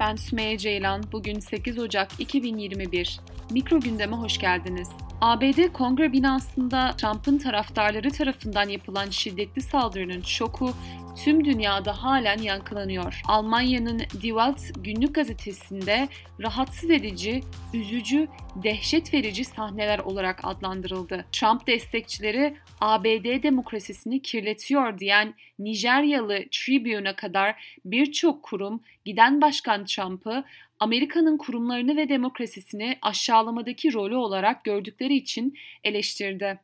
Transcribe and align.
Ben 0.00 0.16
Sümeyye 0.16 0.58
Ceylan. 0.58 1.02
Bugün 1.12 1.40
8 1.40 1.78
Ocak 1.78 2.08
2021. 2.18 3.20
Mikro 3.50 3.80
gündeme 3.80 4.16
hoş 4.16 4.38
geldiniz. 4.38 4.88
ABD 5.20 5.72
Kongre 5.72 6.12
binasında 6.12 6.90
Trump'ın 6.96 7.38
taraftarları 7.38 8.10
tarafından 8.10 8.68
yapılan 8.68 9.10
şiddetli 9.10 9.62
saldırının 9.62 10.22
şoku 10.22 10.72
tüm 11.24 11.44
dünyada 11.44 12.02
halen 12.02 12.38
yankılanıyor. 12.38 13.20
Almanya'nın 13.28 13.98
Die 13.98 14.08
Welt 14.22 14.60
günlük 14.84 15.14
gazetesinde 15.14 16.08
rahatsız 16.40 16.90
edici, 16.90 17.40
üzücü, 17.74 18.28
dehşet 18.56 19.14
verici 19.14 19.44
sahneler 19.44 19.98
olarak 19.98 20.40
adlandırıldı. 20.42 21.24
Trump 21.32 21.66
destekçileri 21.66 22.56
ABD 22.80 23.42
demokrasisini 23.42 24.22
kirletiyor 24.22 24.98
diyen 24.98 25.34
Nijeryalı 25.58 26.44
Tribune'a 26.50 27.16
kadar 27.16 27.78
birçok 27.84 28.42
kurum 28.42 28.80
giden 29.04 29.40
başkan 29.40 29.84
Trump'ı 29.84 30.44
Amerika'nın 30.80 31.36
kurumlarını 31.36 31.96
ve 31.96 32.08
demokrasisini 32.08 32.98
aşağılamadaki 33.02 33.92
rolü 33.92 34.16
olarak 34.16 34.64
gördükleri 34.64 35.09
için 35.14 35.58
eleştirdi. 35.84 36.58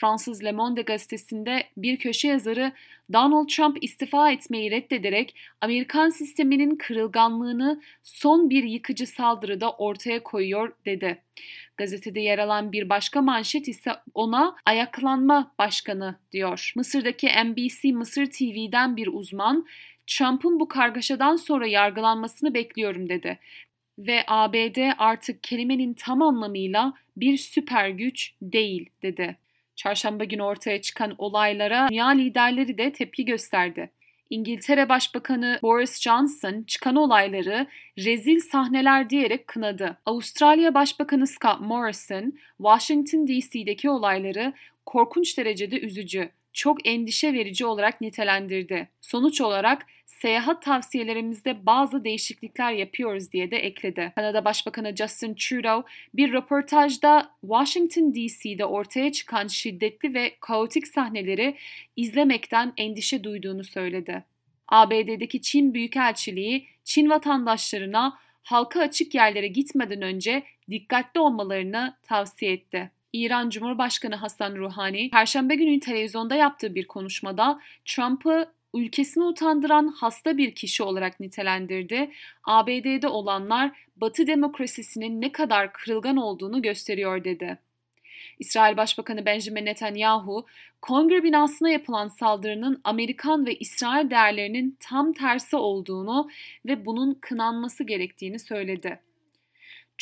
Fransız 0.00 0.44
Le 0.44 0.52
Monde 0.52 0.82
gazetesinde 0.82 1.64
bir 1.76 1.96
köşe 1.96 2.28
yazarı 2.28 2.72
Donald 3.12 3.48
Trump 3.48 3.84
istifa 3.84 4.30
etmeyi 4.30 4.70
reddederek 4.70 5.34
Amerikan 5.60 6.10
sisteminin 6.10 6.76
kırılganlığını 6.76 7.82
son 8.02 8.50
bir 8.50 8.64
yıkıcı 8.64 9.06
saldırıda 9.06 9.72
ortaya 9.72 10.22
koyuyor 10.22 10.72
dedi. 10.84 11.22
Gazetede 11.76 12.20
yer 12.20 12.38
alan 12.38 12.72
bir 12.72 12.88
başka 12.88 13.22
manşet 13.22 13.68
ise 13.68 13.90
ona 14.14 14.56
ayaklanma 14.66 15.52
başkanı 15.58 16.16
diyor. 16.32 16.72
Mısır'daki 16.76 17.28
NBC 17.44 17.92
Mısır 17.92 18.26
TV'den 18.26 18.96
bir 18.96 19.06
uzman 19.06 19.66
Trump'ın 20.06 20.60
bu 20.60 20.68
kargaşadan 20.68 21.36
sonra 21.36 21.66
yargılanmasını 21.66 22.54
bekliyorum 22.54 23.08
dedi 23.08 23.38
ve 23.98 24.24
ABD 24.28 24.92
artık 24.98 25.42
kelimenin 25.42 25.94
tam 25.94 26.22
anlamıyla 26.22 26.94
bir 27.16 27.36
süper 27.36 27.88
güç 27.88 28.32
değil 28.42 28.90
dedi. 29.02 29.36
Çarşamba 29.76 30.24
günü 30.24 30.42
ortaya 30.42 30.82
çıkan 30.82 31.14
olaylara 31.18 31.88
dünya 31.90 32.08
liderleri 32.08 32.78
de 32.78 32.92
tepki 32.92 33.24
gösterdi. 33.24 33.90
İngiltere 34.30 34.88
Başbakanı 34.88 35.58
Boris 35.62 36.00
Johnson 36.00 36.62
çıkan 36.62 36.96
olayları 36.96 37.66
rezil 37.98 38.40
sahneler 38.40 39.10
diyerek 39.10 39.46
kınadı. 39.46 39.96
Avustralya 40.06 40.74
Başbakanı 40.74 41.26
Scott 41.26 41.60
Morrison, 41.60 42.32
Washington 42.58 43.26
DC'deki 43.26 43.90
olayları 43.90 44.52
korkunç 44.86 45.38
derecede 45.38 45.80
üzücü, 45.80 46.30
çok 46.52 46.88
endişe 46.88 47.32
verici 47.32 47.66
olarak 47.66 48.00
nitelendirdi. 48.00 48.88
Sonuç 49.00 49.40
olarak 49.40 49.86
seyahat 50.06 50.62
tavsiyelerimizde 50.62 51.66
bazı 51.66 52.04
değişiklikler 52.04 52.72
yapıyoruz 52.72 53.32
diye 53.32 53.50
de 53.50 53.56
ekledi. 53.56 54.12
Kanada 54.14 54.44
Başbakanı 54.44 54.96
Justin 54.96 55.34
Trudeau 55.34 55.84
bir 56.14 56.32
röportajda 56.32 57.30
Washington 57.40 58.14
DC'de 58.14 58.64
ortaya 58.64 59.12
çıkan 59.12 59.46
şiddetli 59.46 60.14
ve 60.14 60.36
kaotik 60.40 60.86
sahneleri 60.86 61.56
izlemekten 61.96 62.72
endişe 62.76 63.24
duyduğunu 63.24 63.64
söyledi. 63.64 64.24
ABD'deki 64.68 65.42
Çin 65.42 65.74
Büyükelçiliği 65.74 66.66
Çin 66.84 67.10
vatandaşlarına 67.10 68.18
halka 68.42 68.80
açık 68.80 69.14
yerlere 69.14 69.48
gitmeden 69.48 70.02
önce 70.02 70.42
dikkatli 70.70 71.20
olmalarını 71.20 71.96
tavsiye 72.02 72.52
etti. 72.52 72.90
İran 73.12 73.50
Cumhurbaşkanı 73.50 74.14
Hasan 74.14 74.56
Ruhani, 74.56 75.10
Perşembe 75.10 75.54
günü 75.54 75.80
televizyonda 75.80 76.34
yaptığı 76.34 76.74
bir 76.74 76.86
konuşmada 76.86 77.60
Trump'ı 77.84 78.52
ülkesini 78.74 79.24
utandıran 79.24 79.86
hasta 79.86 80.36
bir 80.36 80.54
kişi 80.54 80.82
olarak 80.82 81.20
nitelendirdi. 81.20 82.10
ABD'de 82.44 83.08
olanlar 83.08 83.70
Batı 83.96 84.26
demokrasisinin 84.26 85.20
ne 85.20 85.32
kadar 85.32 85.72
kırılgan 85.72 86.16
olduğunu 86.16 86.62
gösteriyor 86.62 87.24
dedi. 87.24 87.58
İsrail 88.38 88.76
Başbakanı 88.76 89.26
Benjamin 89.26 89.64
Netanyahu, 89.64 90.46
kongre 90.82 91.22
binasına 91.22 91.70
yapılan 91.70 92.08
saldırının 92.08 92.80
Amerikan 92.84 93.46
ve 93.46 93.54
İsrail 93.54 94.10
değerlerinin 94.10 94.76
tam 94.80 95.12
tersi 95.12 95.56
olduğunu 95.56 96.30
ve 96.66 96.86
bunun 96.86 97.14
kınanması 97.14 97.84
gerektiğini 97.84 98.38
söyledi. 98.38 98.98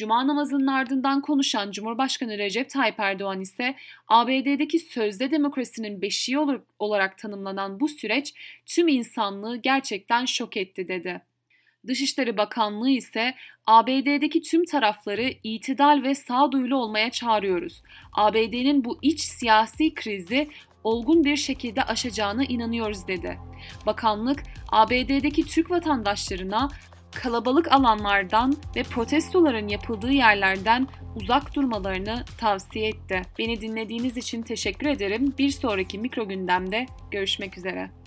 Cuma 0.01 0.27
namazının 0.27 0.67
ardından 0.67 1.23
konuşan 1.23 1.71
Cumhurbaşkanı 1.71 2.39
Recep 2.39 2.71
Tayyip 2.71 3.01
Erdoğan 3.01 3.41
ise 3.41 3.75
ABD'deki 4.09 4.79
sözde 4.79 5.31
demokrasinin 5.31 6.03
beşiği 6.03 6.39
olarak 6.79 7.19
tanımlanan 7.19 7.81
bu 7.81 7.89
süreç 7.89 8.35
tüm 8.67 8.89
insanlığı 8.89 9.57
gerçekten 9.57 10.25
şok 10.25 10.57
etti 10.57 10.89
dedi. 10.89 11.23
Dışişleri 11.87 12.37
Bakanlığı 12.37 12.91
ise 12.91 13.35
ABD'deki 13.67 14.43
tüm 14.43 14.65
tarafları 14.65 15.33
itidal 15.43 16.03
ve 16.03 16.15
sağduyulu 16.15 16.77
olmaya 16.77 17.11
çağırıyoruz. 17.11 17.83
ABD'nin 18.13 18.85
bu 18.85 18.99
iç 19.03 19.21
siyasi 19.21 19.95
krizi 19.95 20.49
olgun 20.85 21.25
bir 21.25 21.37
şekilde 21.37 21.83
aşacağına 21.83 22.45
inanıyoruz 22.45 23.09
dedi. 23.09 23.39
Bakanlık 23.87 24.43
ABD'deki 24.73 25.45
Türk 25.45 25.71
vatandaşlarına 25.71 26.69
kalabalık 27.15 27.73
alanlardan 27.73 28.57
ve 28.77 28.83
protestoların 28.83 29.69
yapıldığı 29.69 30.13
yerlerden 30.13 30.89
uzak 31.17 31.55
durmalarını 31.55 32.25
tavsiye 32.39 32.89
etti. 32.89 33.23
Beni 33.39 33.61
dinlediğiniz 33.61 34.17
için 34.17 34.43
teşekkür 34.43 34.87
ederim. 34.87 35.35
Bir 35.39 35.51
sonraki 35.51 35.99
mikro 35.99 36.29
gündemde 36.29 36.87
görüşmek 37.11 37.59
üzere. 37.59 38.00